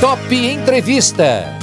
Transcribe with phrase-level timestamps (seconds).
[0.00, 1.55] Top Entrevista.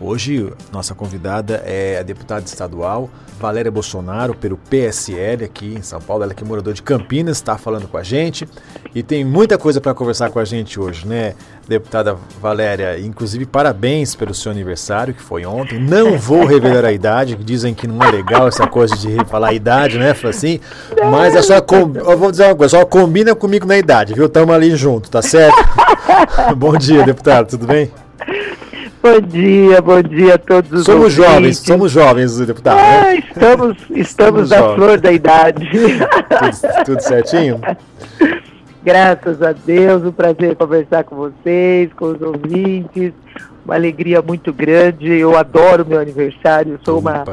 [0.00, 6.24] Hoje, nossa convidada é a deputada estadual Valéria Bolsonaro, pelo PSL aqui em São Paulo.
[6.24, 8.48] Ela que é moradora de Campinas, está falando com a gente
[8.94, 11.34] e tem muita coisa para conversar com a gente hoje, né,
[11.68, 12.98] deputada Valéria?
[12.98, 15.78] Inclusive, parabéns pelo seu aniversário, que foi ontem.
[15.78, 19.54] Não vou revelar a idade, dizem que não é legal essa coisa de falar a
[19.54, 20.60] idade, né, assim.
[21.10, 21.92] Mas é só, com...
[21.94, 24.26] eu vou dizer uma coisa, só combina comigo na idade, viu?
[24.26, 25.56] Estamos ali junto, tá certo?
[26.56, 27.90] Bom dia, deputado, tudo bem?
[29.02, 31.32] Bom dia, bom dia a todos os Somos ouvintes.
[31.32, 32.76] jovens, somos jovens, deputado.
[32.76, 33.00] Né?
[33.00, 34.74] Ah, estamos, estamos na jovens.
[34.76, 35.70] flor da idade.
[35.70, 37.58] Tudo, tudo certinho?
[38.84, 43.14] Graças a Deus, um prazer conversar com vocês, com os ouvintes.
[43.64, 45.06] Uma alegria muito grande.
[45.06, 46.78] Eu adoro meu aniversário.
[46.84, 47.24] Sou uma,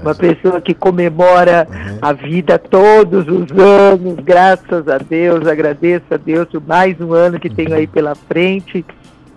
[0.00, 1.98] uma pessoa que comemora uhum.
[2.02, 4.16] a vida todos os anos.
[4.24, 7.54] Graças a Deus, agradeço a Deus por mais um ano que uhum.
[7.54, 8.84] tenho aí pela frente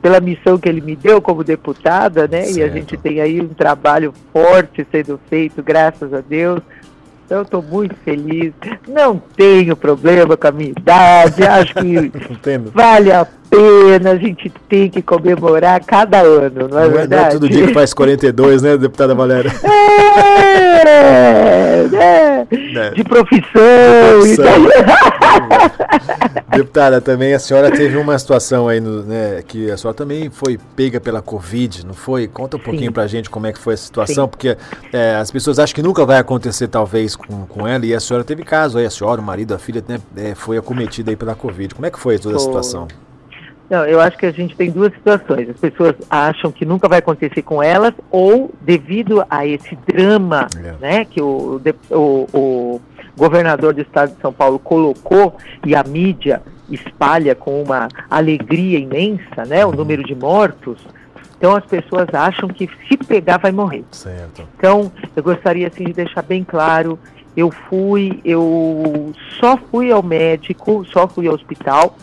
[0.05, 2.43] pela missão que ele me deu como deputada, né?
[2.43, 2.59] Certo.
[2.59, 6.61] E a gente tem aí um trabalho forte sendo feito, graças a Deus.
[7.25, 8.53] Então, eu estou muito feliz.
[8.87, 11.41] Não tenho problema com a minha idade.
[11.41, 12.11] Acho que
[12.71, 14.11] vale a pena.
[14.11, 17.21] A gente tem que comemorar cada ano, não é não verdade?
[17.21, 19.51] Não é todo dia que faz 42, né, deputada Valéria?
[20.87, 22.47] É, né?
[22.75, 22.89] É.
[22.91, 23.61] De profissão.
[24.21, 24.67] De profissão.
[26.55, 30.59] deputada, também a senhora teve uma situação aí, no, né, que a senhora também foi
[30.75, 32.27] pega pela Covid, não foi?
[32.27, 32.93] Conta um pouquinho Sim.
[32.93, 34.29] pra gente como é que foi a situação, Sim.
[34.29, 34.57] porque
[34.93, 38.23] é, as pessoas acham que nunca vai acontecer, talvez, com, com ela, e a senhora
[38.23, 41.35] teve caso aí, a senhora, o marido, a filha, né, é, foi acometida aí pela
[41.35, 41.73] Covid.
[41.73, 42.87] Como é que foi toda a situação?
[43.69, 45.49] Não, eu acho que a gente tem duas situações.
[45.49, 50.73] As pessoas acham que nunca vai acontecer com elas, ou devido a esse drama é.
[50.79, 51.97] né, que o, o,
[52.33, 52.81] o
[53.17, 59.45] governador do estado de São Paulo colocou e a mídia espalha com uma alegria imensa,
[59.47, 59.75] né, o uhum.
[59.75, 60.79] número de mortos.
[61.37, 63.83] Então as pessoas acham que se pegar vai morrer.
[63.91, 64.47] Certo.
[64.57, 66.97] Então eu gostaria assim de deixar bem claro,
[67.35, 71.95] eu fui, eu só fui ao médico, só fui ao hospital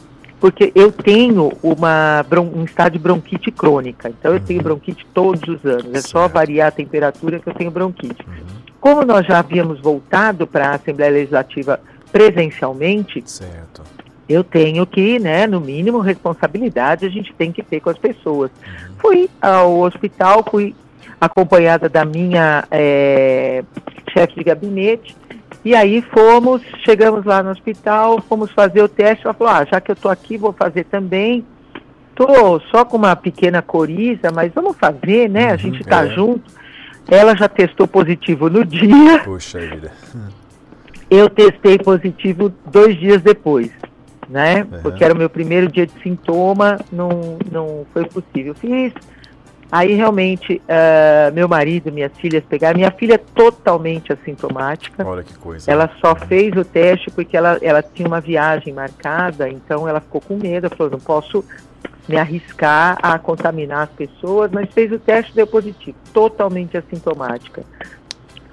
[0.43, 4.65] porque eu tenho uma, um estado de bronquite crônica, então eu tenho uhum.
[4.65, 8.27] bronquite todos os anos, é só variar a temperatura que eu tenho bronquite.
[8.27, 8.61] Uhum.
[8.81, 11.79] Como nós já havíamos voltado para a Assembleia Legislativa
[12.11, 13.83] presencialmente, certo.
[14.29, 18.51] eu tenho que, né, no mínimo, responsabilidade a gente tem que ter com as pessoas.
[18.51, 18.95] Uhum.
[18.99, 20.75] Fui ao hospital, fui
[21.21, 23.63] acompanhada da minha é,
[24.13, 25.17] chefe de gabinete,
[25.65, 29.25] e aí fomos, chegamos lá no hospital, fomos fazer o teste.
[29.25, 31.45] Ela falou: ah, já que eu estou aqui, vou fazer também.
[32.11, 35.49] Estou só com uma pequena coriza, mas vamos fazer, né?
[35.49, 36.11] a uhum, gente está é.
[36.11, 36.43] junto.
[37.09, 39.21] Ela já testou positivo no dia.
[39.25, 39.93] Puxa vida.
[41.11, 43.71] Eu testei positivo dois dias depois,
[44.29, 44.63] né?
[44.63, 44.83] Uhum.
[44.83, 48.55] Porque era o meu primeiro dia de sintoma, não, não foi possível.
[48.55, 48.93] Fiz
[49.73, 52.77] Aí realmente uh, meu marido, minhas filhas pegaram.
[52.77, 55.03] Minha filha é totalmente assintomática.
[55.03, 55.71] Olha que coisa.
[55.73, 60.21] Ela só fez o teste porque ela, ela tinha uma viagem marcada, então ela ficou
[60.21, 60.67] com medo.
[60.67, 61.43] Ela falou: não posso
[62.07, 65.97] me arriscar a contaminar as pessoas, mas fez o teste e deu positivo.
[66.13, 67.63] Totalmente assintomática.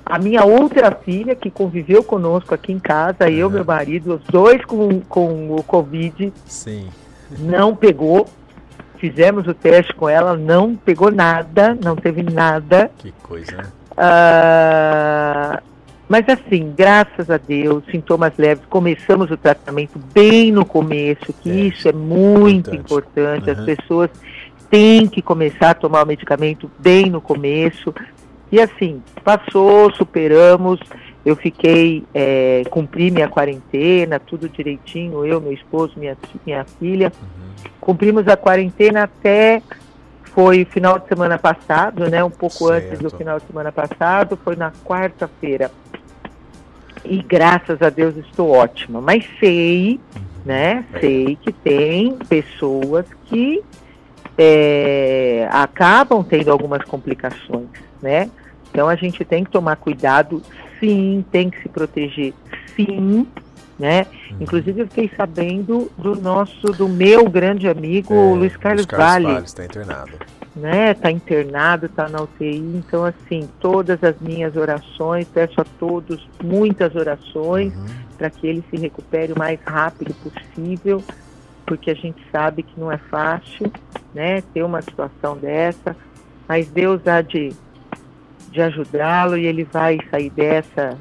[0.06, 3.30] A minha outra filha, que conviveu conosco aqui em casa, uhum.
[3.30, 6.88] eu, meu marido, os dois com, com o Covid, Sim.
[7.38, 8.26] não pegou
[9.00, 12.92] fizemos o teste com ela, não pegou nada, não teve nada.
[12.98, 13.64] Que coisa, né?
[13.92, 15.62] Uh,
[16.08, 21.54] mas assim, graças a Deus, sintomas leves, começamos o tratamento bem no começo, que é,
[21.68, 23.50] isso é muito importante, importante.
[23.50, 23.60] Uhum.
[23.60, 24.10] as pessoas
[24.70, 27.94] têm que começar a tomar o medicamento bem no começo.
[28.52, 30.80] E assim, passou, superamos,
[31.26, 37.12] eu fiquei, é, cumpri minha quarentena, tudo direitinho, eu, meu esposo, minha, minha filha.
[37.22, 37.70] Uhum.
[37.80, 39.62] Cumprimos a quarentena até
[40.24, 42.24] foi final de semana passado, né?
[42.24, 42.86] Um pouco certo.
[42.86, 45.72] antes do final de semana passado, foi na quarta-feira.
[47.04, 49.02] E graças a Deus estou ótima.
[49.02, 50.22] Mas sei, uhum.
[50.46, 50.86] né?
[50.94, 51.00] É.
[51.00, 53.62] Sei que tem pessoas que
[54.38, 57.68] é, acabam tendo algumas complicações,
[58.02, 58.30] né?
[58.72, 60.42] Então a gente tem que tomar cuidado,
[60.80, 62.34] sim, tem que se proteger,
[62.76, 63.28] sim,
[63.80, 64.06] né?
[64.32, 64.38] Uhum.
[64.42, 69.32] Inclusive eu fiquei sabendo do nosso, do meu grande amigo é, Luiz Carlos, Luiz Carlos
[69.32, 69.46] Vale.
[69.46, 70.12] está internado.
[70.56, 70.92] Né?
[70.92, 72.58] Está internado, está na UTI.
[72.58, 77.86] Então, assim, todas as minhas orações, peço a todos muitas orações uhum.
[78.18, 81.02] para que ele se recupere o mais rápido possível,
[81.66, 83.72] porque a gente sabe que não é fácil,
[84.14, 84.42] né?
[84.54, 85.96] Ter uma situação dessa,
[86.48, 87.54] mas Deus há de,
[88.52, 90.98] de ajudá-lo e ele vai sair dessa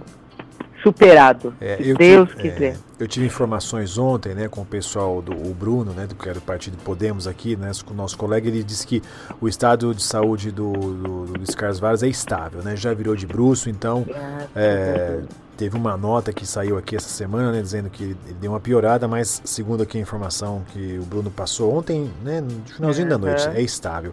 [0.82, 2.72] superado, é, se Deus tive, quiser.
[2.72, 6.28] É, eu tive informações ontem, né, com o pessoal do o Bruno, né, do que
[6.28, 9.02] era o Partido Podemos aqui, né, com o nosso colega, ele disse que
[9.40, 13.16] o estado de saúde do, do, do Luiz Carlos Varas é estável, né, já virou
[13.16, 14.06] de bruxo, então
[14.54, 15.20] é,
[15.56, 19.08] teve uma nota que saiu aqui essa semana, né, dizendo que ele deu uma piorada,
[19.08, 23.48] mas segundo aqui a informação que o Bruno passou ontem, né, no finalzinho da noite,
[23.48, 24.12] é estável.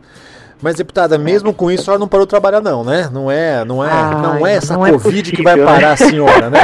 [0.65, 3.07] Mas, deputada, mesmo com isso, a senhora não parou de trabalhar, não, né?
[3.13, 5.91] Não é, não é, Ai, não é essa não é Covid é que vai parar
[5.91, 6.59] a senhora, né?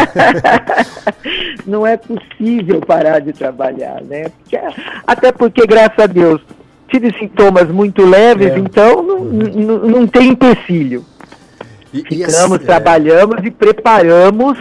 [1.67, 4.31] não é possível parar de trabalhar, né?
[5.05, 6.41] Até porque, graças a Deus,
[6.87, 8.57] tive sintomas muito leves, é.
[8.57, 9.87] então não, uhum.
[9.87, 11.05] não tem empecilho.
[11.93, 13.47] E, Ficamos, e assim, trabalhamos é.
[13.49, 14.57] e preparamos,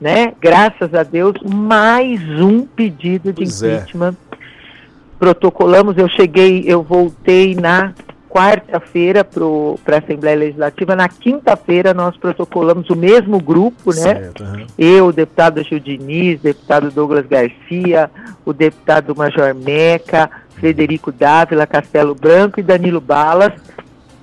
[0.00, 0.32] né?
[0.40, 3.74] Graças a Deus, mais um pedido de pois é.
[3.74, 4.16] impeachment.
[5.18, 7.92] Protocolamos, eu cheguei, eu voltei na
[8.32, 10.96] quarta-feira para a Assembleia Legislativa.
[10.96, 14.00] Na quinta-feira nós protocolamos o mesmo grupo, né?
[14.00, 14.66] Certo, uhum.
[14.78, 18.10] Eu, o deputado Gil Diniz, deputado Douglas Garcia,
[18.46, 23.52] o deputado Major Meca, Frederico Dávila, Castelo Branco e Danilo Balas.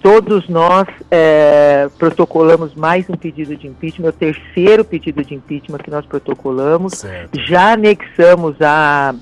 [0.02, 5.92] Todos nós é, protocolamos mais um pedido de impeachment, o terceiro pedido de impeachment que
[5.92, 6.94] nós protocolamos.
[6.94, 7.40] Certo.
[7.42, 9.14] Já anexamos a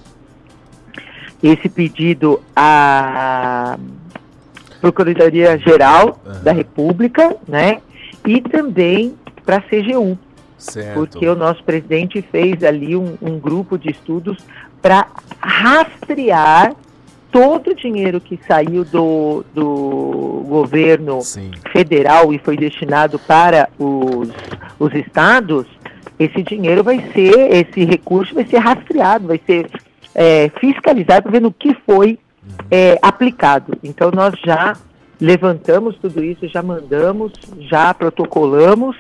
[1.43, 3.77] esse pedido a
[4.79, 6.43] Procuradoria Geral uhum.
[6.43, 7.81] da República, né?
[8.25, 9.15] E também
[9.45, 10.17] para a CGU.
[10.57, 10.93] Certo.
[10.95, 14.37] Porque o nosso presidente fez ali um, um grupo de estudos
[14.81, 15.07] para
[15.39, 16.75] rastrear
[17.31, 21.51] todo o dinheiro que saiu do, do governo Sim.
[21.71, 24.29] federal e foi destinado para os,
[24.79, 25.67] os estados,
[26.17, 29.69] esse dinheiro vai ser, esse recurso vai ser rastreado, vai ser
[30.15, 32.17] é, fiscalizado, vendo o que foi
[32.69, 33.77] é, aplicado.
[33.83, 34.75] Então nós já
[35.19, 38.95] levantamos tudo isso, já mandamos, já protocolamos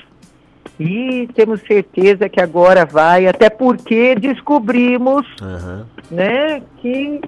[0.79, 5.85] e temos certeza que agora vai, até porque descobrimos uhum.
[6.11, 7.21] né, que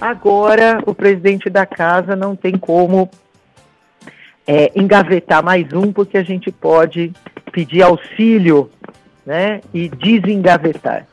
[0.00, 3.08] agora o presidente da casa não tem como
[4.46, 7.12] é, engavetar mais um, porque a gente pode
[7.50, 8.70] pedir auxílio
[9.24, 11.06] né, e desengavetar.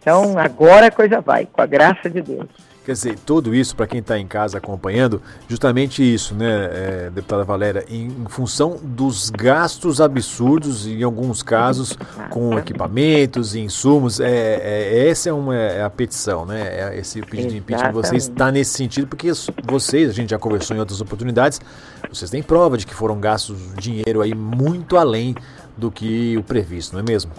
[0.00, 2.48] Então agora a coisa vai, com a graça de Deus.
[2.84, 7.44] Quer dizer, tudo isso, para quem está em casa acompanhando, justamente isso, né, é, deputada
[7.44, 11.96] Valéria, em, função dos gastos absurdos, em alguns casos,
[12.30, 16.62] com equipamentos e insumos, é, é, essa é, uma, é a petição, né?
[16.62, 19.30] É esse pedido de impeachment de vocês está nesse sentido, porque
[19.64, 21.60] vocês, a gente já conversou em outras oportunidades,
[22.08, 25.34] vocês têm prova de que foram gastos dinheiro aí muito além
[25.76, 27.30] do que o previsto, não é mesmo?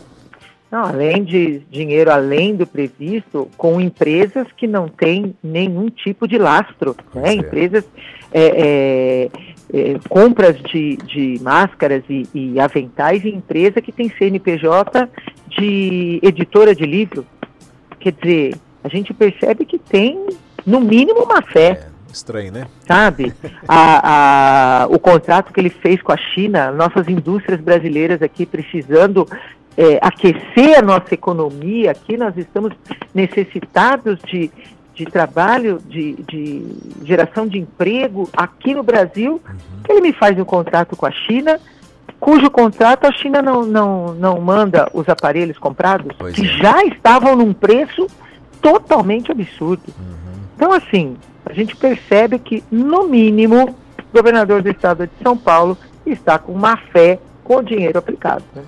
[0.71, 6.37] Não, além de dinheiro além do previsto, com empresas que não têm nenhum tipo de
[6.37, 7.33] lastro, né?
[7.33, 7.83] Empresas
[8.31, 9.29] é, é,
[9.73, 15.09] é, compras de, de máscaras e, e aventais em empresa que tem CNPJ
[15.49, 17.25] de editora de livro.
[17.99, 20.25] Quer dizer, a gente percebe que tem,
[20.65, 21.85] no mínimo, uma fé.
[21.85, 22.67] É, estranho, né?
[22.87, 23.33] Sabe?
[23.67, 29.27] A, a, o contrato que ele fez com a China, nossas indústrias brasileiras aqui precisando
[29.81, 32.71] é, aquecer a nossa economia, aqui nós estamos
[33.15, 34.51] necessitados de,
[34.93, 36.63] de trabalho, de, de
[37.03, 39.57] geração de emprego aqui no Brasil, uhum.
[39.89, 41.59] ele me faz um contrato com a China,
[42.19, 46.57] cujo contrato a China não, não, não manda os aparelhos comprados, pois que é.
[46.59, 48.05] já estavam num preço
[48.61, 49.91] totalmente absurdo.
[49.97, 50.41] Uhum.
[50.55, 55.75] Então, assim, a gente percebe que, no mínimo, o governador do estado de São Paulo
[56.05, 58.43] está com má fé com o dinheiro aplicado.
[58.55, 58.61] Né?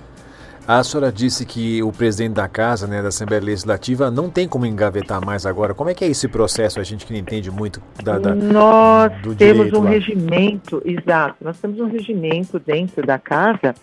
[0.66, 4.64] A senhora disse que o presidente da casa, né, da Assembleia Legislativa, não tem como
[4.64, 5.74] engavetar mais agora.
[5.74, 6.80] Como é que é esse processo?
[6.80, 9.90] A gente que não entende muito da, da Nós do temos um lá.
[9.90, 11.36] regimento, exato.
[11.44, 13.74] Nós temos um regimento dentro da casa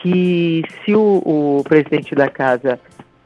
[0.00, 1.22] que se o,
[1.58, 2.78] o presidente da casa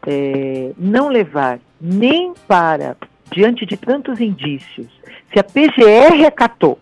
[0.07, 2.97] é, não levar nem para
[3.31, 4.89] diante de tantos indícios,
[5.31, 6.79] se a PGR acatou,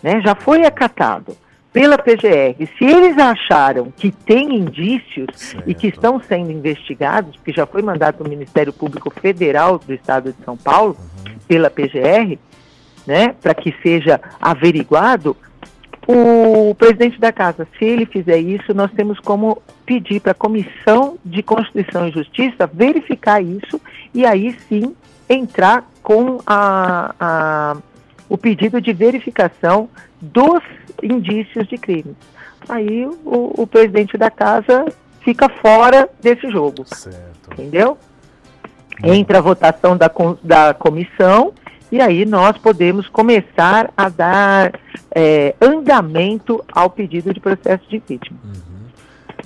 [0.00, 1.36] né, já foi acatado
[1.72, 5.70] pela PGR, se eles acharam que tem indícios certo.
[5.70, 9.92] e que estão sendo investigados, porque já foi mandado para o Ministério Público Federal do
[9.92, 11.34] Estado de São Paulo, uhum.
[11.46, 12.38] pela PGR,
[13.06, 15.36] né, para que seja averiguado,
[16.10, 21.18] o presidente da casa, se ele fizer isso, nós temos como pedir para a Comissão
[21.22, 23.78] de Constituição e Justiça verificar isso
[24.14, 24.96] e aí sim
[25.28, 27.76] entrar com a, a
[28.28, 29.88] o pedido de verificação
[30.20, 30.62] dos
[31.02, 32.16] indícios de crime.
[32.68, 34.86] Aí o, o presidente da casa
[35.20, 36.84] fica fora desse jogo.
[36.86, 37.52] Certo.
[37.52, 37.98] Entendeu?
[39.02, 40.10] Entra a votação da,
[40.42, 41.52] da comissão
[41.90, 44.72] e aí nós podemos começar a dar
[45.14, 48.38] é, andamento ao pedido de processo de impeachment.
[48.44, 48.77] Uhum.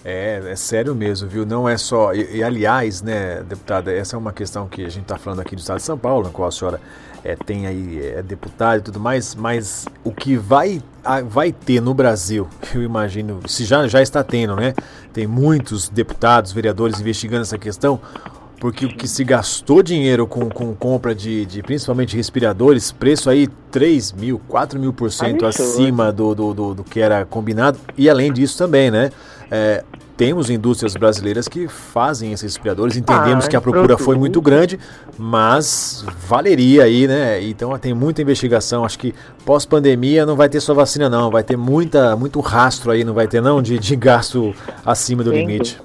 [0.04, 1.46] É, é sério mesmo, viu?
[1.46, 2.12] Não é só.
[2.12, 5.54] E, e, aliás, né, deputada, essa é uma questão que a gente está falando aqui
[5.54, 6.80] do Estado de São Paulo, na qual a senhora
[7.24, 10.82] é, tem aí, é deputada e tudo mais, mas o que vai,
[11.28, 14.74] vai ter no Brasil, eu imagino, se já, já está tendo, né?
[15.12, 18.00] Tem muitos deputados, vereadores investigando essa questão
[18.62, 23.48] porque o que se gastou dinheiro com, com compra de, de principalmente respiradores, preço aí
[23.72, 28.08] 3 mil, 4 mil por cento acima do, do, do, do, que era combinado, e
[28.08, 29.10] além disso também, né?
[29.50, 29.82] É,
[30.16, 34.78] temos indústrias brasileiras que fazem esses respiradores, entendemos ah, que a procura foi muito grande,
[35.18, 37.42] mas valeria aí, né?
[37.42, 39.12] Então tem muita investigação, acho que
[39.44, 43.26] pós-pandemia não vai ter só vacina não, vai ter muita, muito rastro aí, não vai
[43.26, 44.54] ter não, de, de gasto
[44.86, 45.81] acima do limite.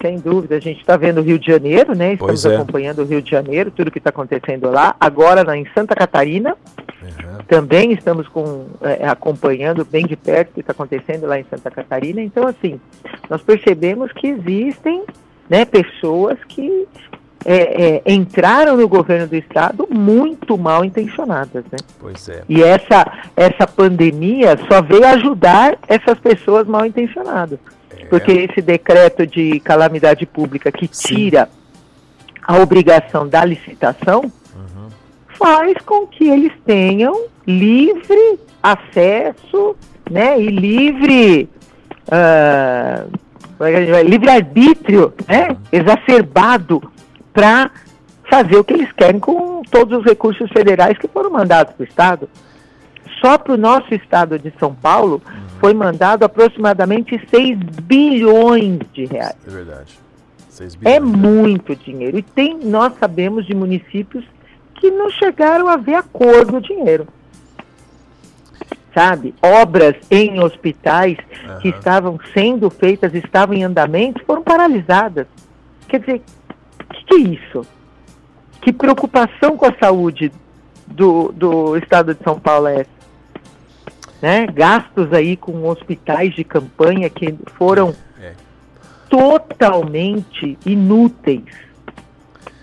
[0.00, 2.14] Sem dúvida, a gente está vendo o Rio de Janeiro, né?
[2.14, 2.54] Estamos é.
[2.54, 4.96] acompanhando o Rio de Janeiro, tudo que está acontecendo lá.
[4.98, 6.56] Agora em Santa Catarina,
[7.02, 7.38] uhum.
[7.46, 11.70] também estamos com, é, acompanhando bem de perto o que está acontecendo lá em Santa
[11.70, 12.22] Catarina.
[12.22, 12.80] Então, assim,
[13.28, 15.04] nós percebemos que existem
[15.50, 16.88] né, pessoas que
[17.44, 21.78] é, é, entraram no governo do estado muito mal intencionadas, né?
[21.98, 22.42] Pois é.
[22.48, 27.58] E essa, essa pandemia só veio ajudar essas pessoas mal intencionadas.
[28.10, 32.32] Porque esse decreto de calamidade pública que tira Sim.
[32.42, 34.22] a obrigação da licitação
[34.54, 34.88] uhum.
[35.38, 39.76] faz com que eles tenham livre acesso
[40.10, 41.48] né, e livre
[42.08, 43.10] uh,
[44.04, 46.82] livre arbítrio né, exacerbado
[47.32, 47.70] para
[48.28, 51.86] fazer o que eles querem com todos os recursos federais que foram mandados para o
[51.86, 52.28] Estado.
[53.20, 55.49] Só para o nosso estado de São Paulo uhum.
[55.60, 59.36] Foi mandado aproximadamente 6 bilhões de reais.
[59.46, 59.98] É verdade.
[60.48, 62.18] 6 bilhões, é muito dinheiro.
[62.18, 64.24] E tem, nós sabemos de municípios
[64.74, 67.06] que não chegaram a ver a cor do dinheiro.
[68.94, 69.34] Sabe?
[69.42, 71.58] Obras em hospitais uhum.
[71.60, 75.26] que estavam sendo feitas, estavam em andamento, foram paralisadas.
[75.86, 76.22] Quer dizer,
[76.80, 77.66] o que, que é isso?
[78.62, 80.32] Que preocupação com a saúde
[80.86, 82.99] do, do estado de São Paulo é essa?
[84.20, 84.46] Né?
[84.46, 88.32] Gastos aí com hospitais de campanha que foram é.
[89.08, 91.44] totalmente inúteis,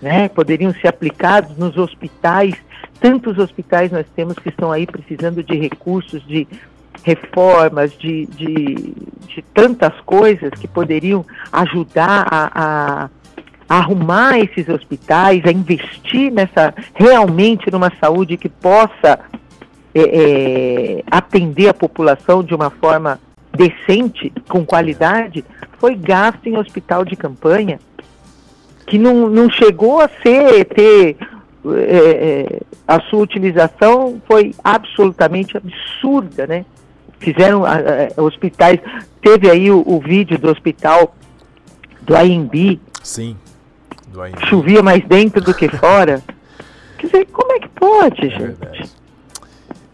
[0.00, 0.28] né?
[0.28, 2.54] Poderiam ser aplicados nos hospitais.
[3.00, 6.46] Tantos hospitais nós temos que estão aí precisando de recursos, de
[7.04, 8.94] reformas, de, de,
[9.26, 13.08] de tantas coisas que poderiam ajudar a, a
[13.68, 19.20] arrumar esses hospitais, a investir nessa realmente numa saúde que possa
[20.00, 23.20] é, atender a população de uma forma
[23.54, 25.44] decente, com qualidade,
[25.78, 27.80] foi gasto em hospital de campanha,
[28.86, 31.16] que não, não chegou a ser, ter,
[31.66, 36.64] é, é a sua utilização foi absolutamente absurda, né?
[37.18, 37.64] Fizeram
[38.16, 38.80] hospitais,
[39.20, 41.14] teve aí o, o, vídeo do hospital
[42.00, 42.80] do AMB.
[43.02, 43.36] Sim,
[44.06, 44.46] do AMB.
[44.46, 46.22] Chovia mais dentro do que fora.
[46.96, 48.40] Quer dizer, como é que pode, é gente?
[48.40, 48.97] Verdade.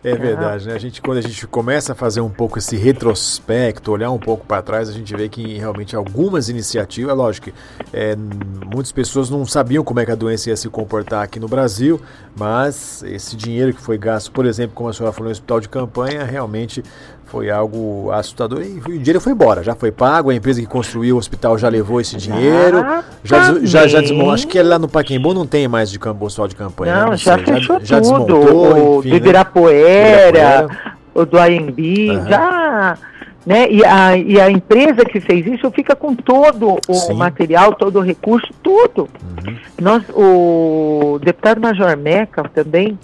[0.04, 0.74] É verdade, né?
[0.74, 4.44] A gente, quando a gente começa a fazer um pouco esse retrospecto, olhar um pouco
[4.44, 7.50] para trás, a gente vê que realmente algumas iniciativas, é lógico
[7.90, 11.48] é, muitas pessoas não sabiam como é que a doença ia se comportar aqui no
[11.48, 11.98] Brasil,
[12.36, 15.70] mas esse dinheiro que foi gasto, por exemplo, como a senhora falou, no hospital de
[15.70, 16.82] campanha, realmente
[17.26, 21.16] foi algo assustador e o dinheiro foi embora, já foi pago, a empresa que construiu
[21.16, 22.84] o hospital já levou esse dinheiro,
[23.22, 26.56] já, já, já desmontou, acho que lá no Paquembu não tem mais de hospital de
[26.56, 26.94] campanha.
[26.94, 30.76] Não, não já sei, fechou já, já desmontou, o enfim, do Ibirapuera, né?
[31.14, 32.28] o do AMB, uhum.
[32.28, 32.98] já...
[33.46, 33.70] Né?
[33.70, 37.12] E, a, e a empresa que fez isso fica com todo o Sim.
[37.12, 39.06] material, todo o recurso, tudo.
[39.22, 39.56] Uhum.
[39.78, 42.98] Nós, o deputado Major Meca também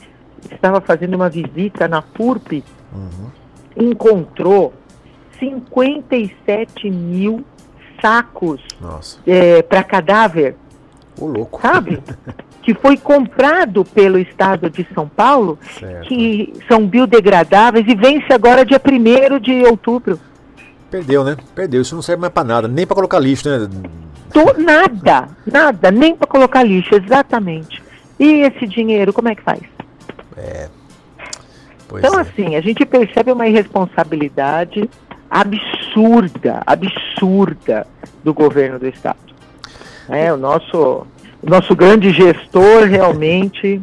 [0.50, 3.39] estava fazendo uma visita na FURP, uhum
[3.80, 4.72] encontrou
[5.38, 7.44] 57 mil
[8.00, 8.60] sacos
[9.26, 10.56] é, para cadáver.
[11.18, 11.60] O louco.
[11.60, 12.02] Sabe?
[12.62, 16.08] que foi comprado pelo Estado de São Paulo, certo.
[16.08, 20.20] que são biodegradáveis e vence agora dia 1 de outubro.
[20.90, 21.36] Perdeu, né?
[21.54, 21.80] Perdeu.
[21.80, 23.68] Isso não serve mais para nada, nem para colocar lixo, né?
[24.32, 27.82] Tô, nada, nada, nem para colocar lixo, exatamente.
[28.18, 29.60] E esse dinheiro, como é que faz?
[30.36, 30.68] É,
[31.90, 32.22] Pois então, é.
[32.22, 34.88] assim, a gente percebe uma irresponsabilidade
[35.28, 37.84] absurda, absurda
[38.22, 39.18] do governo do Estado.
[40.08, 41.04] É, o nosso,
[41.42, 43.82] o nosso grande gestor realmente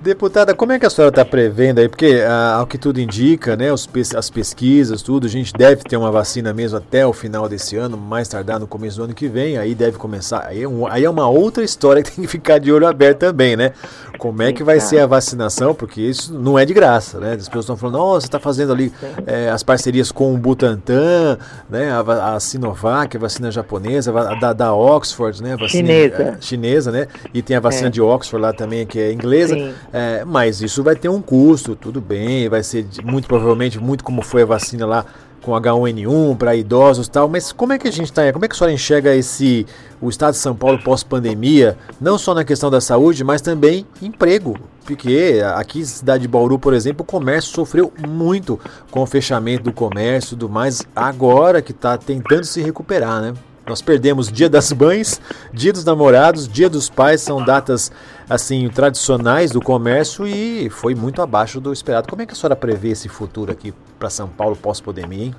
[0.00, 1.88] Deputada, como é que a senhora está prevendo aí?
[1.88, 5.96] Porque, ah, ao que tudo indica, né, os, as pesquisas, tudo, a gente deve ter
[5.96, 9.26] uma vacina mesmo até o final desse ano, mais tardar no começo do ano que
[9.26, 10.46] vem, aí deve começar.
[10.46, 13.18] Aí é, um, aí é uma outra história que tem que ficar de olho aberto
[13.18, 13.72] também, né?
[14.18, 15.74] Como é que vai ser a vacinação?
[15.74, 17.32] Porque isso não é de graça, né?
[17.32, 18.92] As pessoas estão falando, oh, você está fazendo ali
[19.26, 21.38] é, as parcerias com o Butantan,
[21.68, 21.90] né?
[21.90, 25.54] A, a Sinovac, a vacina japonesa, a da, da Oxford, né?
[25.54, 26.22] A vacina chinesa.
[26.22, 27.08] É, chinesa, né?
[27.34, 27.90] E tem a vacina é.
[27.90, 29.54] de Oxford lá também, que é inglesa.
[29.54, 29.74] Sim.
[29.92, 34.20] É, mas isso vai ter um custo, tudo bem, vai ser muito provavelmente muito como
[34.20, 35.04] foi a vacina lá
[35.40, 38.30] com H1N1 para idosos e tal, mas como é que a gente está?
[38.32, 39.66] Como é que a senhora enxerga esse
[40.00, 44.58] o estado de São Paulo pós-pandemia, não só na questão da saúde, mas também emprego?
[44.84, 48.58] Porque aqui cidade de Bauru, por exemplo, o comércio sofreu muito
[48.90, 53.34] com o fechamento do comércio e tudo mais, agora que está tentando se recuperar, né?
[53.68, 55.20] Nós perdemos Dia das Mães,
[55.52, 57.92] Dia dos Namorados, Dia dos Pais, são datas
[58.28, 62.08] assim tradicionais do comércio e foi muito abaixo do esperado.
[62.08, 65.34] Como é que a senhora prevê esse futuro aqui para São Paulo pós-pandemia, hein?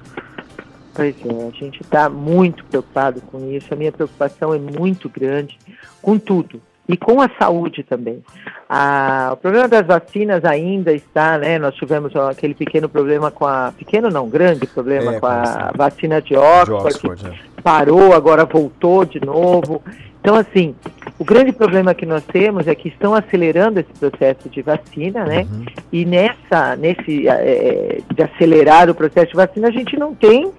[0.93, 3.73] Pois é, a gente está muito preocupado com isso.
[3.73, 5.57] A minha preocupação é muito grande
[6.01, 8.23] com tudo e com a saúde também.
[8.67, 11.59] Ah, o problema das vacinas ainda está, né?
[11.59, 13.71] Nós tivemos aquele pequeno problema com a.
[13.77, 17.61] Pequeno não, grande problema é, com a vacina de Oxford, de Oxford é.
[17.61, 19.83] parou, agora voltou de novo.
[20.19, 20.75] Então, assim,
[21.19, 25.47] o grande problema que nós temos é que estão acelerando esse processo de vacina, né?
[25.49, 25.65] Uhum.
[25.93, 30.51] E nessa, nesse é, de acelerar o processo de vacina, a gente não tem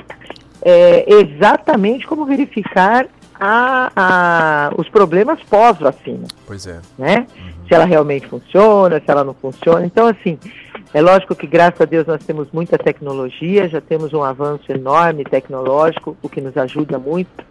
[0.62, 3.08] é, exatamente como verificar
[3.40, 6.28] a, a, os problemas pós-vacina.
[6.46, 6.80] Pois é.
[6.98, 7.26] Né?
[7.36, 7.66] Uhum.
[7.66, 9.86] Se ela realmente funciona, se ela não funciona.
[9.86, 10.38] Então, assim,
[10.92, 15.24] é lógico que, graças a Deus, nós temos muita tecnologia, já temos um avanço enorme
[15.24, 17.44] tecnológico, o que nos ajuda muito,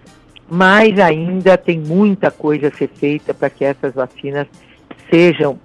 [0.50, 4.48] mas ainda tem muita coisa a ser feita para que essas vacinas
[5.10, 5.60] sejam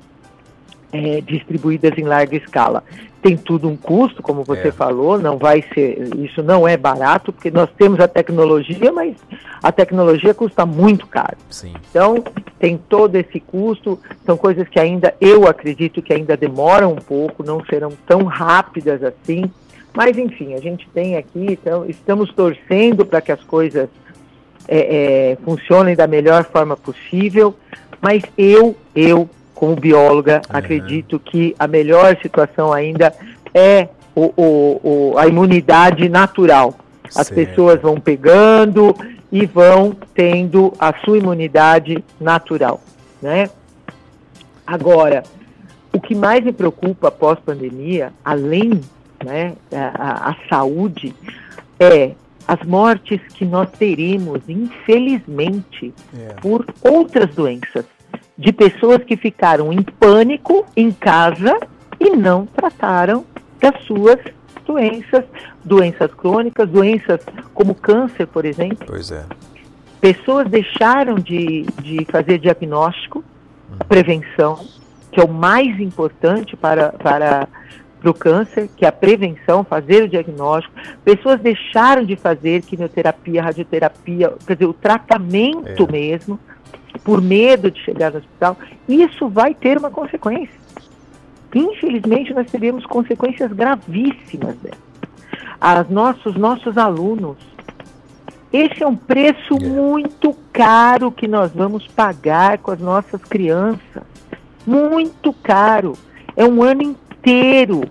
[0.95, 2.83] é, distribuídas em larga escala
[3.25, 4.71] tem tudo um custo, como você é.
[4.71, 9.17] falou, não vai ser, isso não é barato, porque nós temos a tecnologia, mas
[9.63, 11.39] a tecnologia custa muito caro.
[11.49, 11.73] Sim.
[11.89, 12.23] Então,
[12.59, 17.43] tem todo esse custo, são coisas que ainda, eu acredito que ainda demoram um pouco,
[17.43, 19.51] não serão tão rápidas assim,
[19.95, 23.89] mas enfim, a gente tem aqui, então, estamos torcendo para que as coisas
[24.69, 27.55] é, é, funcionem da melhor forma possível,
[28.03, 30.57] mas eu, eu como bióloga, uhum.
[30.57, 33.15] acredito que a melhor situação ainda
[33.53, 34.81] é o, o,
[35.13, 36.75] o a imunidade natural.
[37.05, 37.35] As certo.
[37.35, 38.95] pessoas vão pegando
[39.31, 42.81] e vão tendo a sua imunidade natural,
[43.21, 43.49] né?
[44.67, 45.23] Agora,
[45.93, 48.81] o que mais me preocupa pós-pandemia, além
[49.23, 51.15] né, a, a saúde,
[51.79, 52.13] é
[52.47, 56.35] as mortes que nós teremos, infelizmente, é.
[56.41, 57.85] por outras doenças
[58.37, 61.59] de pessoas que ficaram em pânico em casa
[62.01, 63.25] e não trataram
[63.61, 64.19] das suas
[64.67, 65.25] doenças,
[65.65, 67.21] doenças crônicas, doenças
[67.53, 68.87] como câncer, por exemplo.
[68.87, 69.25] Pois é.
[70.01, 73.25] Pessoas deixaram de, de fazer diagnóstico,
[73.71, 73.77] hum.
[73.89, 74.67] prevenção,
[75.11, 77.49] que é o mais importante para, para,
[78.01, 80.75] para o câncer, que é a prevenção, fazer o diagnóstico.
[81.05, 85.93] Pessoas deixaram de fazer quimioterapia, radioterapia, quer dizer, o tratamento é.
[85.93, 86.39] mesmo
[87.05, 88.57] por medo de chegar no hospital,
[88.89, 90.59] isso vai ter uma consequência.
[91.55, 94.77] Infelizmente, nós teremos consequências gravíssimas dela.
[95.61, 97.37] As nossos, nossos alunos.
[98.53, 99.69] Esse é um preço yeah.
[99.69, 104.03] muito caro que nós vamos pagar com as nossas crianças.
[104.67, 105.93] Muito caro.
[106.37, 107.83] É um ano inteiro.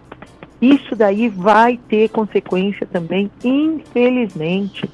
[0.62, 4.89] Isso daí vai ter consequência também, infelizmente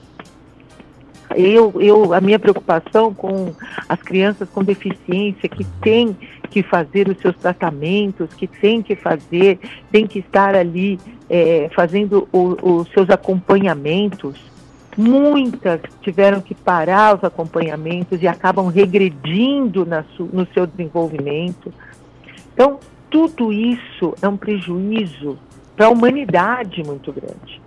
[1.36, 3.54] eu, eu, a minha preocupação com
[3.88, 6.16] as crianças com deficiência que têm
[6.50, 9.60] que fazer os seus tratamentos, que têm que fazer,
[9.92, 14.38] têm que estar ali é, fazendo os seus acompanhamentos.
[14.98, 19.88] Muitas tiveram que parar os acompanhamentos e acabam regredindo
[20.18, 21.72] su, no seu desenvolvimento.
[22.54, 25.38] Então, tudo isso é um prejuízo
[25.76, 27.62] para a humanidade muito grande.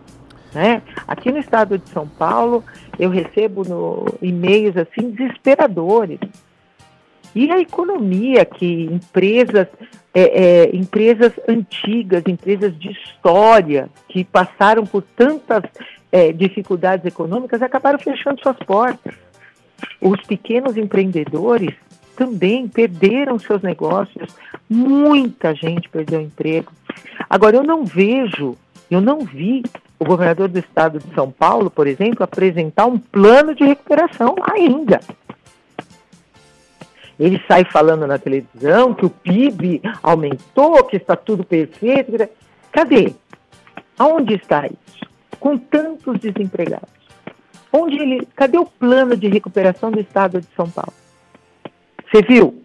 [0.52, 0.82] Né?
[1.12, 2.64] Aqui no estado de São Paulo,
[2.98, 3.62] eu recebo
[4.22, 6.18] e-mails assim desesperadores.
[7.34, 9.68] E a economia que empresas,
[10.14, 15.62] é, é, empresas antigas, empresas de história, que passaram por tantas
[16.10, 19.14] é, dificuldades econômicas, acabaram fechando suas portas.
[20.00, 21.74] Os pequenos empreendedores
[22.16, 24.34] também perderam seus negócios,
[24.66, 26.72] muita gente perdeu emprego.
[27.28, 28.56] Agora, eu não vejo,
[28.90, 29.62] eu não vi
[30.02, 35.00] o governador do estado de São Paulo, por exemplo, apresentar um plano de recuperação ainda.
[37.18, 42.28] Ele sai falando na televisão que o PIB aumentou, que está tudo perfeito.
[42.72, 43.14] Cadê?
[43.96, 45.06] Aonde está isso?
[45.38, 46.90] Com tantos desempregados.
[47.72, 50.92] Onde ele, cadê o plano de recuperação do estado de São Paulo?
[52.10, 52.60] Você viu?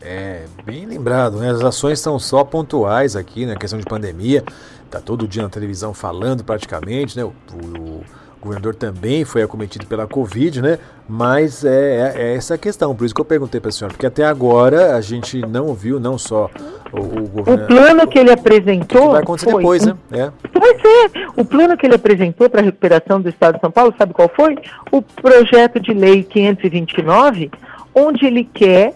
[0.00, 1.50] É, bem lembrado, né?
[1.50, 3.58] As ações estão só pontuais aqui, na né?
[3.58, 4.42] questão de pandemia.
[4.90, 7.24] Tá todo dia na televisão falando praticamente, né?
[7.24, 8.04] O, o,
[8.40, 10.78] o governador também foi acometido pela Covid, né?
[11.08, 13.92] Mas é, é, é essa a questão, por isso que eu perguntei para a senhora,
[13.92, 16.50] porque até agora a gente não viu, não só
[16.92, 17.64] o, o governo.
[17.64, 19.02] O plano que ele apresentou.
[19.02, 19.94] Que vai acontecer foi, depois, né?
[20.10, 20.30] É.
[20.52, 23.94] Pois é, o plano que ele apresentou para a recuperação do Estado de São Paulo,
[23.98, 24.56] sabe qual foi?
[24.90, 27.50] O projeto de lei 529,
[27.94, 28.94] onde ele quer.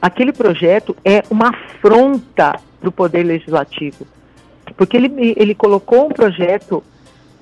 [0.00, 4.06] Aquele projeto é uma afronta para o Poder Legislativo.
[4.80, 6.82] Porque ele, ele colocou um projeto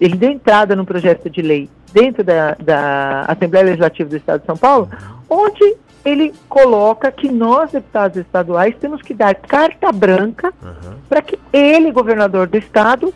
[0.00, 4.46] ele deu entrada no projeto de lei dentro da, da Assembleia Legislativa do Estado de
[4.46, 4.88] São Paulo,
[5.28, 10.94] onde ele coloca que nós, deputados estaduais, temos que dar carta branca uhum.
[11.08, 13.12] para que ele, governador do Estado,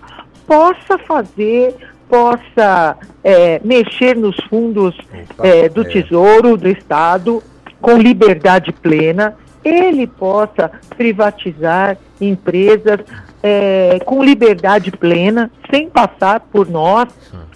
[0.47, 1.75] possa fazer,
[2.09, 5.85] possa é, mexer nos fundos Opa, é, do é.
[5.85, 7.43] Tesouro do Estado
[7.81, 13.01] com liberdade plena, ele possa privatizar empresas
[13.43, 17.09] é, com liberdade plena, sem passar por nós.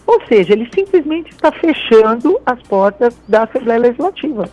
[0.06, 4.48] Ou seja, ele simplesmente está fechando as portas da Assembleia Legislativa.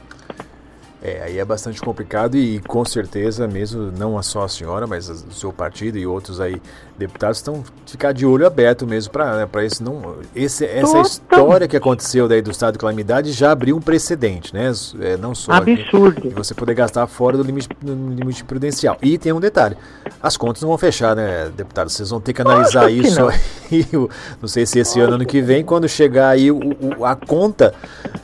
[1.05, 5.33] É, aí é bastante complicado e com certeza mesmo, não só a senhora, mas o
[5.33, 6.61] seu partido e outros aí
[6.97, 11.67] deputados estão ficar de olho aberto mesmo para né, para esse não esse, essa história
[11.67, 14.71] que aconteceu daí do estado de calamidade já abriu um precedente, né?
[15.01, 18.97] É, não só absurdo de você poder gastar fora do limite, do limite prudencial.
[19.01, 19.77] E tem um detalhe,
[20.21, 21.89] as contas não vão fechar, né, deputado?
[21.89, 23.29] Vocês vão ter que analisar Nossa, isso que não.
[23.29, 24.09] aí,
[24.41, 26.59] não sei se esse ano ano que vem, quando chegar aí o,
[26.97, 27.73] o, a conta,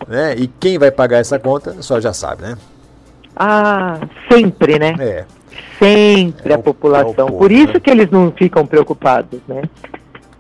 [0.08, 0.36] né?
[0.38, 2.58] E quem vai pagar essa conta, só já sabe, né?
[3.36, 4.96] Ah, sempre, né?
[5.00, 5.26] É.
[5.78, 7.28] Sempre é a população.
[7.28, 7.80] É Por isso né?
[7.80, 9.64] que eles não ficam preocupados, né?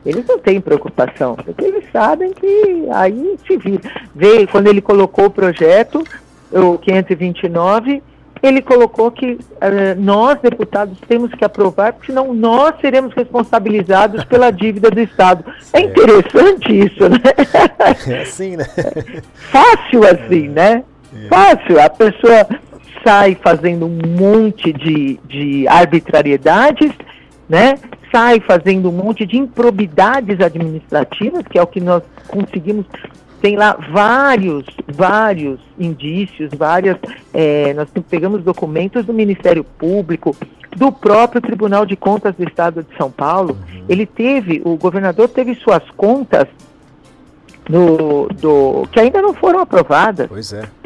[0.05, 3.81] Eles não têm preocupação, porque eles sabem que aí se vira.
[4.15, 6.03] Vê, quando ele colocou o projeto,
[6.51, 8.01] o 529,
[8.41, 9.39] ele colocou que uh,
[9.97, 15.43] nós, deputados, temos que aprovar, porque senão nós seremos responsabilizados pela dívida do Estado.
[15.73, 17.19] É interessante isso, né?
[18.07, 18.65] É assim, né?
[19.33, 20.83] Fácil assim, né?
[21.13, 21.27] É.
[21.27, 21.81] Fácil.
[21.81, 22.47] A pessoa
[23.03, 26.91] sai fazendo um monte de, de arbitrariedades,
[27.47, 27.75] né?
[28.11, 32.85] sai fazendo um monte de improbidades administrativas, que é o que nós conseguimos.
[33.41, 36.97] Tem lá vários, vários indícios, várias.
[37.33, 40.35] É, nós pegamos documentos do Ministério Público,
[40.75, 43.57] do próprio Tribunal de Contas do Estado de São Paulo.
[43.71, 43.85] Uhum.
[43.87, 46.47] Ele teve, o governador teve suas contas
[47.69, 50.27] do, do, que ainda não foram aprovadas.
[50.27, 50.78] Pois é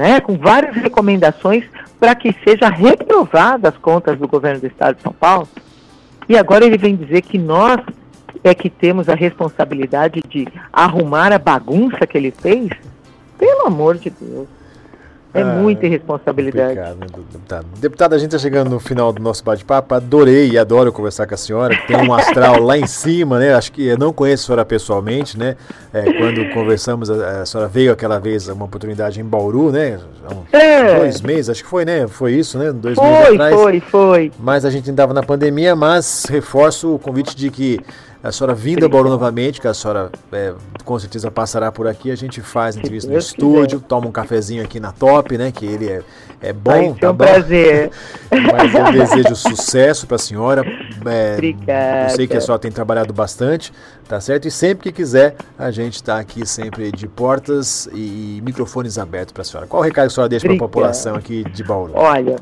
[0.00, 1.62] né, com várias recomendações
[1.98, 5.46] para que seja reprovada as contas do governo do estado de São Paulo.
[6.26, 7.82] E agora ele vem dizer que nós
[8.42, 12.70] é que temos a responsabilidade de arrumar a bagunça que ele fez.
[13.36, 14.48] Pelo amor de Deus.
[15.32, 16.74] É ah, muita irresponsabilidade.
[16.74, 17.66] Né, deputado.
[17.78, 19.94] deputado, a gente está chegando no final do nosso bate-papo.
[19.94, 21.76] Adorei e adoro conversar com a senhora.
[21.86, 23.54] Tem um astral lá em cima, né?
[23.54, 25.56] Acho que eu não conheço a senhora pessoalmente, né?
[25.92, 30.00] É, quando conversamos, a, a, senhora veio aquela vez uma oportunidade em Bauru, né?
[30.52, 30.98] Há é.
[30.98, 32.08] dois meses, acho que foi, né?
[32.08, 32.72] Foi isso, né?
[32.72, 33.54] Dois foi, meses atrás.
[33.54, 34.32] Foi, foi.
[34.36, 37.78] Mas a gente estava na pandemia, mas reforço o convite de que
[38.22, 40.52] a senhora vindo a Bauru novamente, que a senhora é,
[40.84, 43.88] com certeza passará por aqui, a gente faz entrevista no estúdio, quiser.
[43.88, 45.50] toma um cafezinho aqui na Top, né?
[45.50, 46.02] Que ele é,
[46.42, 47.24] é bom, Vai tá um bom?
[47.24, 47.90] prazer.
[48.30, 50.62] Mas eu desejo sucesso para a senhora.
[51.06, 52.10] É, Obrigada.
[52.10, 53.72] Eu sei que a senhora tem trabalhado bastante,
[54.06, 54.46] tá certo?
[54.46, 59.42] E sempre que quiser, a gente está aqui sempre de portas e microfones abertos para
[59.42, 59.66] a senhora.
[59.66, 61.92] Qual o recado que a senhora deixa para a população aqui de Bauru?
[61.94, 62.36] Olha,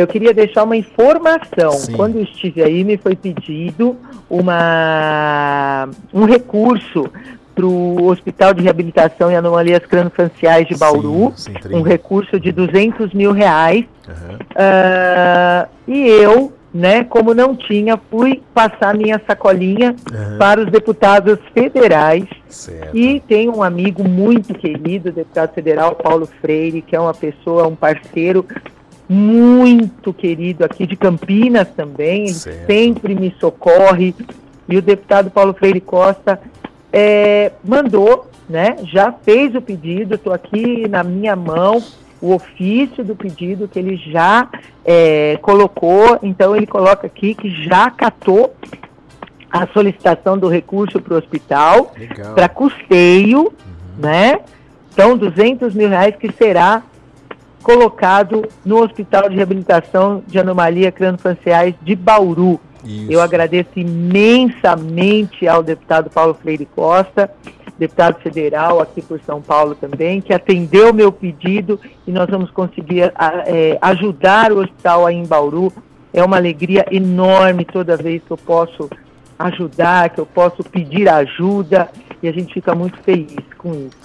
[0.00, 1.72] eu queria deixar uma informação.
[1.72, 1.92] Sim.
[1.92, 3.96] Quando eu estive aí, me foi pedido
[4.28, 7.10] uma, um recurso
[7.54, 12.52] para o Hospital de Reabilitação e Anomalias Craniofaciais de Bauru, sim, sim, um recurso de
[12.52, 13.84] 200 mil reais.
[14.08, 14.36] Uhum.
[14.36, 20.38] Uh, e eu, né, como não tinha, fui passar minha sacolinha uhum.
[20.38, 22.24] para os deputados federais.
[22.48, 22.96] Certo.
[22.96, 27.76] E tem um amigo muito querido, deputado federal Paulo Freire, que é uma pessoa, um
[27.76, 28.46] parceiro
[29.12, 32.66] muito querido aqui de Campinas também, ele certo.
[32.66, 34.14] sempre me socorre.
[34.68, 36.40] E o deputado Paulo Freire Costa
[36.92, 41.82] é, mandou, né, já fez o pedido, estou aqui na minha mão,
[42.22, 44.48] o ofício do pedido que ele já
[44.84, 48.54] é, colocou, então ele coloca aqui que já catou
[49.50, 51.92] a solicitação do recurso para o hospital,
[52.32, 53.52] para custeio, uhum.
[53.98, 54.38] né?
[54.92, 56.82] Então, 200 mil reais que será
[57.62, 62.60] colocado no Hospital de Reabilitação de Anomalia Crânio-Faciais de Bauru.
[62.84, 63.12] Isso.
[63.12, 67.30] Eu agradeço imensamente ao deputado Paulo Freire Costa,
[67.78, 73.12] deputado federal aqui por São Paulo também, que atendeu meu pedido e nós vamos conseguir
[73.46, 75.72] é, ajudar o hospital aí em Bauru.
[76.12, 78.90] É uma alegria enorme toda vez que eu posso
[79.38, 81.88] ajudar, que eu posso pedir ajuda
[82.22, 83.96] e a gente fica muito feliz com isso.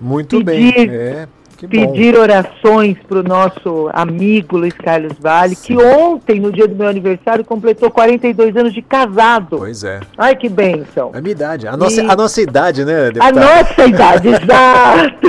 [0.00, 0.90] Muito pedir, bem.
[0.90, 1.28] É
[1.68, 5.76] pedir orações para o nosso amigo Luiz Carlos Vale, Sim.
[5.76, 9.58] que ontem, no dia do meu aniversário, completou 42 anos de casado.
[9.58, 10.00] Pois é.
[10.16, 11.10] Ai, que bênção.
[11.14, 11.68] É a minha idade.
[11.68, 12.10] A nossa, e...
[12.10, 13.10] a nossa idade, né?
[13.20, 15.28] A nossa idade, exato.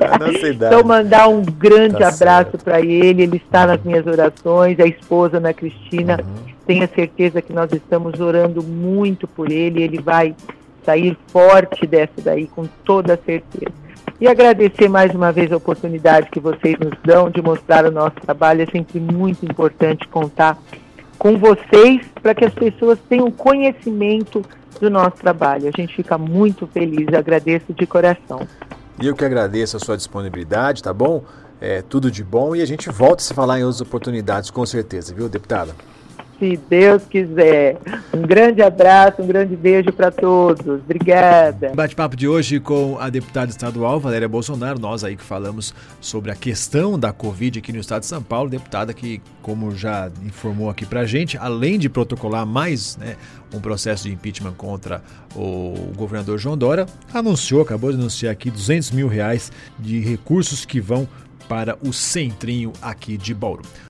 [0.00, 0.74] a nossa idade.
[0.74, 3.22] Então, mandar um grande tá abraço para ele.
[3.22, 6.18] Ele está nas minhas orações, a esposa Ana Cristina.
[6.20, 6.50] Uhum.
[6.66, 9.82] Tenha certeza que nós estamos orando muito por ele.
[9.82, 10.34] Ele vai
[10.84, 13.72] sair forte dessa daí, com toda certeza.
[14.20, 18.16] E agradecer mais uma vez a oportunidade que vocês nos dão de mostrar o nosso
[18.16, 18.60] trabalho.
[18.60, 20.58] É sempre muito importante contar
[21.18, 24.44] com vocês para que as pessoas tenham conhecimento
[24.78, 25.68] do nosso trabalho.
[25.68, 28.46] A gente fica muito feliz, agradeço de coração.
[29.00, 31.24] E eu que agradeço a sua disponibilidade, tá bom?
[31.58, 34.66] É, tudo de bom e a gente volta a se falar em outras oportunidades, com
[34.66, 35.74] certeza, viu, deputada?
[36.40, 37.76] Se Deus quiser.
[38.12, 40.66] Um grande abraço, um grande beijo para todos.
[40.66, 41.72] Obrigada.
[41.74, 46.34] Bate-papo de hoje com a deputada estadual Valéria Bolsonaro, nós aí que falamos sobre a
[46.34, 50.86] questão da Covid aqui no estado de São Paulo, deputada que, como já informou aqui
[50.86, 53.16] pra gente, além de protocolar mais né,
[53.54, 55.02] um processo de impeachment contra
[55.36, 60.80] o governador João Dória, anunciou, acabou de anunciar aqui 200 mil reais de recursos que
[60.80, 61.06] vão
[61.46, 63.64] para o centrinho aqui de Bauru.